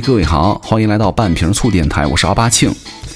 [0.00, 2.70] 各位好，欢迎来到半瓶醋电台，我是阿巴庆，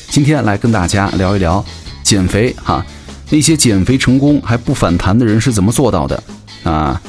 [0.09, 1.63] 今天来跟大家聊一聊
[2.03, 2.85] 减肥哈。
[3.29, 6.23] 那些减肥成功还不反弹的人是怎么做到的
[6.63, 7.01] 啊？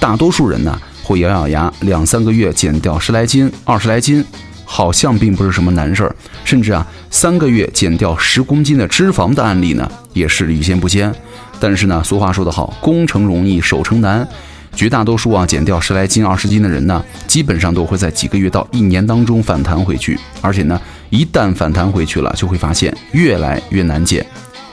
[0.00, 4.24] 大多数人呢会咬咬牙，两三个月减掉十来斤、二十来斤，
[4.64, 6.16] 好像并不是什么难事儿。
[6.44, 11.14] 甚至啊，三个月减掉十公斤的脂肪的案例呢，也是屡见不鲜。
[11.60, 14.26] 但是呢，俗话说得好，攻城容易守城难。
[14.74, 20.18] 绝大多数啊，减掉十来斤、二十斤的人呢，基本上都会在几个月到一年当中反弹回去。
[20.40, 24.24] 而且呢，一旦反弹回去了，就会发现越来越难减，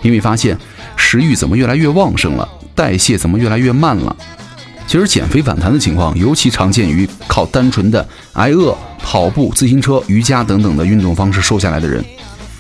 [0.02, 0.58] 因为发现
[0.96, 4.16] 食欲怎么越来越旺盛了，代谢怎么越来越慢了。
[4.86, 12.04] 其实减肥反弹的情况尤其常见于靠单纯的挨饿、跑步、自行车、瑜伽等等的运动方式瘦下来的人。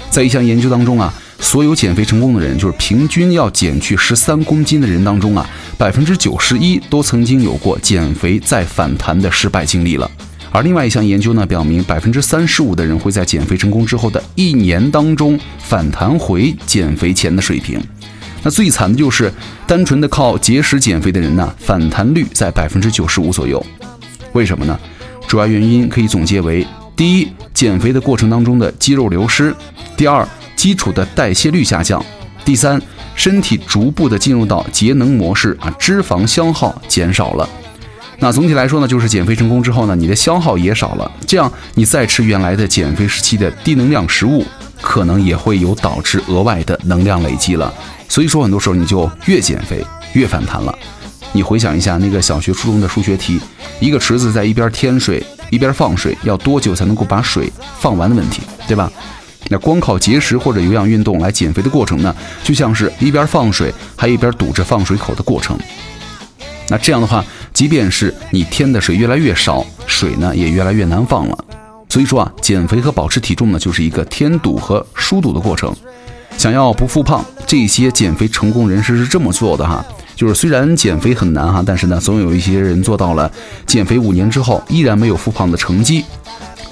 [0.10, 1.14] 在一项研究当中啊。
[1.46, 10.10] 所有减肥成功的人，就是平均要减去十三公斤的人当中啊，百分之九十一都曾经有过减肥再反弹的失败经历了。
[10.52, 17.80] 而另外一项研究呢，表明百分之三十五的人会在减肥成功之后的一年当中反弹回减肥前的水平。
[18.42, 19.32] 那最惨的就是
[19.68, 23.64] 单纯的靠节食减肥的人呢，反弹率在百分之九十五左右。
[24.34, 24.78] 为什么呢？
[25.28, 29.54] 主要原因可以总结为：第一，减肥的过程当中的肌肉流失；
[29.96, 30.28] 第二。
[30.66, 32.04] 基础的代谢率下降，
[32.44, 32.82] 第三，
[33.14, 37.48] 身体逐步的进入到节能模式啊，脂肪消耗减少了。
[38.18, 44.44] 那总体来说呢，就是减肥成功之后呢，你的消耗也少了，这样你再吃原来的减肥时期的低能量食物，
[44.82, 47.72] 可能也会有导致额外的能量累积了。
[48.10, 50.76] 所以说，很多时候你就越减肥越反弹了。
[51.32, 53.40] 你回想一下那个小学初中的数学题，
[53.80, 58.92] 一个池子在一边添水一边放水，要多久才能够把水放完的问题，对吧？
[59.50, 65.58] 那光靠节食或者有氧运动来减肥的过程呢，就像是一边放水还一边堵着放水口的过程。
[66.68, 67.24] 那这样的话，
[67.54, 71.38] 即便是你添的水越来越少，水呢也越来越难放了。
[71.90, 75.74] 所以说啊，减肥和保持体重呢，就是一个添堵和疏堵的过程。
[76.38, 79.86] 想要不复胖，这些减肥成功人士是这么做的哈，
[80.16, 83.32] 就是虽然减肥很难哈，但是呢，总有一些人做到了
[83.68, 86.04] 减肥五年之后依然没有复胖的成绩。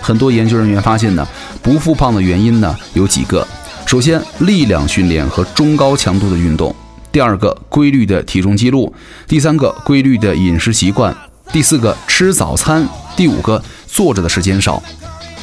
[0.03, 1.25] 很多研究人员发现呢，
[1.61, 3.47] 不复胖的原因呢有几个。
[3.85, 6.75] 首先，力量训练和中高强度的运动；
[7.09, 8.91] 第二个，规律的体重记录；
[9.25, 11.13] 第三个，规律的饮食习惯；
[11.53, 12.83] 第四个，吃早餐；
[13.15, 14.83] 第五个，坐着的时间少。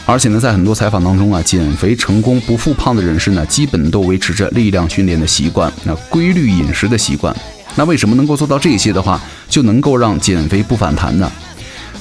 [0.04, 7.34] 而且呢，在很多采访当中啊，减肥成功不复胖的人士呢，基本都维持着力量训练的习惯，那规律饮食的习惯。
[7.76, 11.30] 那为什么能够做到这些的话，就能够让减肥不反弹呢？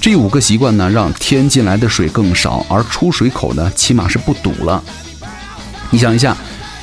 [0.01, 4.81] 这五个习惯呢，让添进来的水更少，而出水口呢，起码是不堵了。
[5.89, 6.35] 你想一下，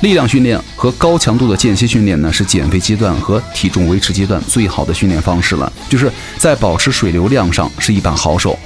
[0.02, 8.58] 力量训练和高强度的间歇训练呢，是减肥阶段和体重维持阶段最好的训练方式了，就是在保持水流量上是一把好手。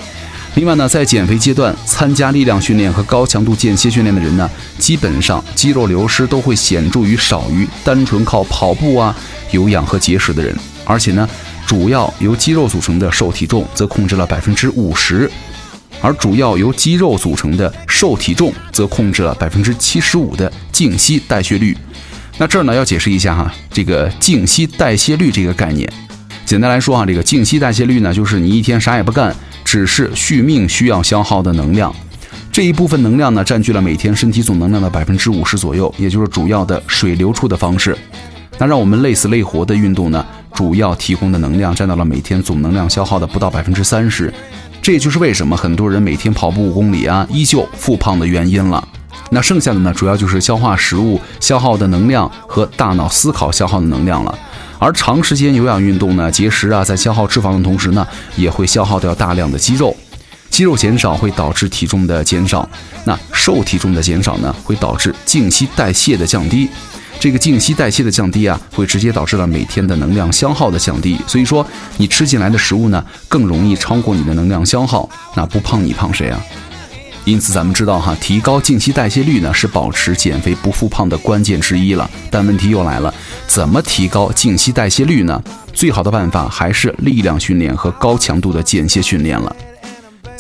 [0.57, 9.17] 另外呢，在减肥阶段参加力量训练和高强度间歇训练的人呢，基本上肌肉流失都会显著于少于单纯靠跑步啊、
[9.53, 11.29] 有氧和节食的人，而且呢。
[11.71, 15.31] 主要由肌肉组成的瘦体重则控制了百分之五十，
[16.01, 21.79] 而主要由肌肉组成的瘦体重则控制了百分之七十五的静息代谢率。
[22.39, 25.89] 那这儿呢要解释一下哈，这个静息代谢率这个概念，
[26.45, 29.33] 简单来说啊，这个静息代谢率呢就是你一天啥也不干，
[29.65, 31.95] 只是续命需要消耗的能量，
[32.51, 37.97] 这一部分能量呢占据了每天身体总能量的百分之五十左右，也就是主要的水流出的方式。
[38.59, 40.27] 那让我们累死累活的运动呢？
[40.61, 44.31] 主要提供的能量占到了每天总能量消耗的不到百分之三十，
[44.83, 48.87] 这也就是为什么很多人每天跑步五公里啊，依旧复胖的原因了。
[49.31, 54.39] 那剩下的呢，主要就是消化食物消耗的能量和大脑思考消耗的能量了。
[54.79, 58.07] 而长时间有氧运动呢，节食啊，在消耗脂肪的同时呢，
[58.37, 59.97] 也会消耗掉大量的肌肉，
[60.51, 62.69] 肌肉减少会导致体重的减少，
[63.07, 66.69] 那瘦体重的减少呢，会导致静息代谢的降低。
[67.21, 71.21] 这个静息代谢的降低啊，会直接导致了每天的能量消耗的降低。
[71.27, 71.65] 所以说，
[71.99, 75.07] 你吃进来的食物呢，更容易超过你的能量消耗。
[75.37, 76.41] 那不胖你胖谁啊？
[77.27, 82.11] 因此，咱们知道哈，提高静息代谢率呢，是保持减肥不复胖的关键之一了。
[82.31, 83.13] 但问题又来了，
[83.47, 85.43] 怎么提高静息代谢率呢？
[85.75, 89.55] 最好的办法还是力量训练和高强度的间歇训练了。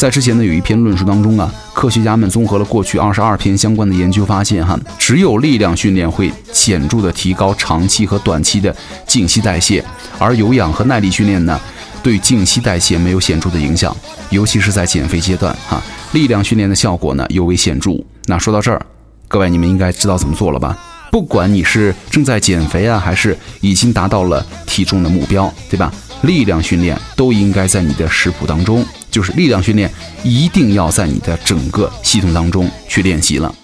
[0.01, 8.75] 在之前呢，有一篇论述当中啊，科学家们综合了过去二十二篇相关的研究，发现哈，只有力量训练会显著的提高长期和短期的
[9.07, 9.85] 静息代谢，
[10.19, 11.61] 而有氧和耐力训练呢，
[12.03, 13.95] 对静息代谢没有显著的影响，
[14.31, 15.83] 尤其是在减肥阶段哈，
[16.13, 17.91] 力量训练的效果呢尤为显著。
[18.25, 18.81] 那说到这儿，
[19.29, 20.79] 各位你们应该知道怎么做了吧？
[21.13, 25.93] 不管你是正在减肥啊，还是已经达到了体重的目标，对吧？
[26.23, 28.83] 力量训练都应该在你的食谱当中。
[29.11, 29.91] 就是力量训练
[30.23, 33.55] 一定要在你的整个系统当中去练习了。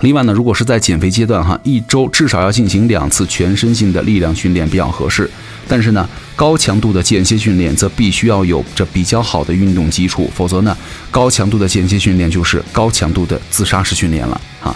[0.00, 5.30] 另外呢，如果是在减肥阶段哈，一周至少要进行两次全身性的力量训练比较合适。
[5.68, 10.76] 但是呢，高强度的间歇训练则必须要有着比较好的运动基础，否则呢，
[11.10, 14.74] 高强度的间歇训练就是高强度的自杀式训练了啊。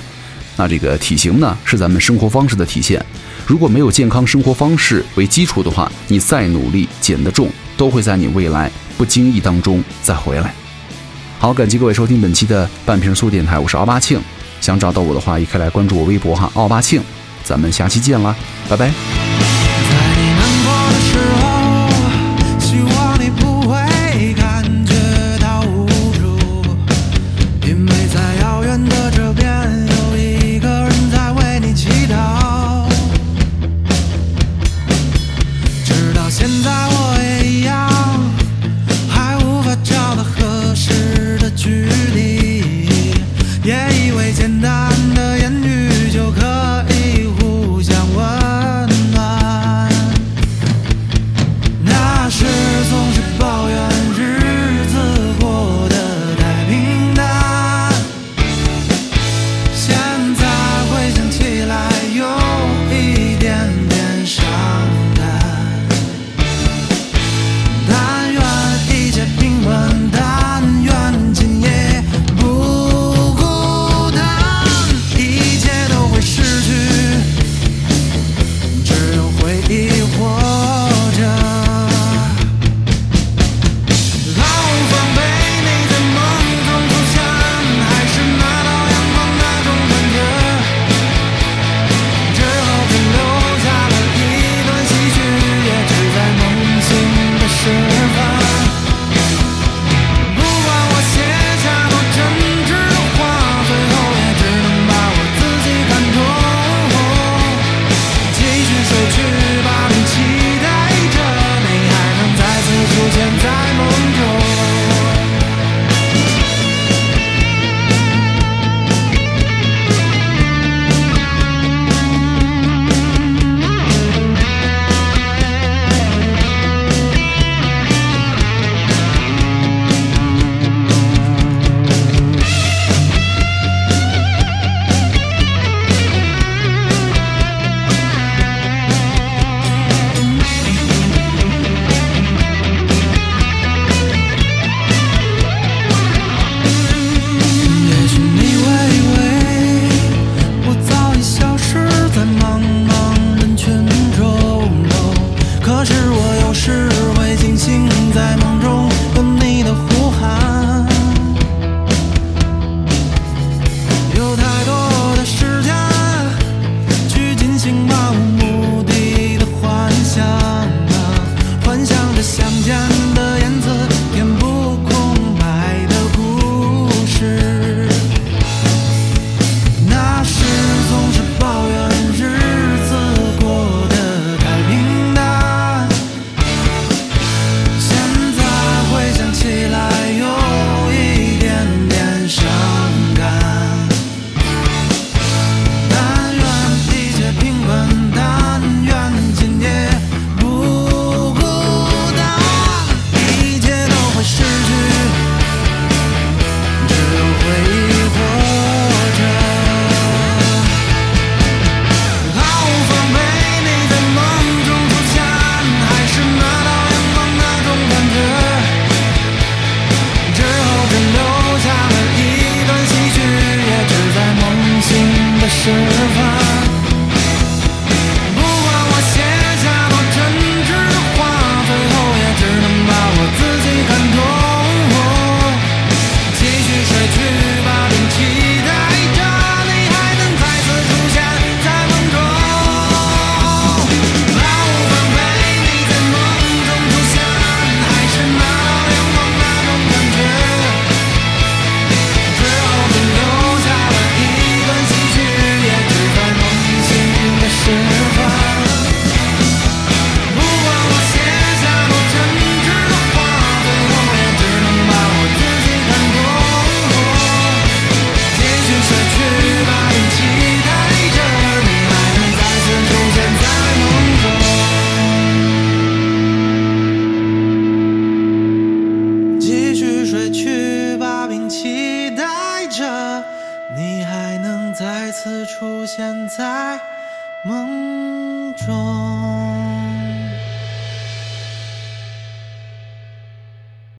[0.56, 3.04] 那这个体型呢，是咱们生活方式的体现。
[3.44, 10.54] 如果没有健康生活方式为基础的话，你再努力减得重，都会在你未来不经意当中再回来。
[11.38, 14.20] 好，感谢各位收听本期的半瓶醋电台，我是奥巴庆。
[14.60, 17.02] 想找到我的话，也可以来关注我微博哈，奥巴庆。
[17.44, 18.34] 咱们下期见啦，
[18.68, 19.25] 拜拜。